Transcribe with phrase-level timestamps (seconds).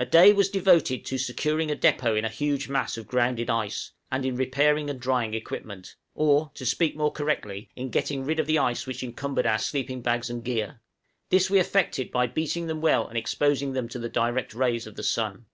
[0.00, 3.92] A day was devoted to securing a depôt in a huge mass of grounded ice,
[4.10, 8.48] and in repairing and drying equipment, or, to speak more correctly, in getting rid of
[8.48, 10.80] the ice which encumbered our sleeping bags and gear;
[11.30, 14.96] this we effected by beating them well and exposing them to the direct rays of
[14.96, 15.46] the sun.